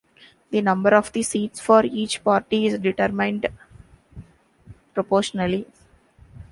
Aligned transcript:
The 0.49 0.61
number 0.61 0.95
of 0.95 1.13
the 1.13 1.21
seats 1.21 1.59
for 1.59 1.85
each 1.85 2.23
party 2.23 2.65
is 2.65 2.79
determined 2.79 3.45
proportionally. 4.95 5.67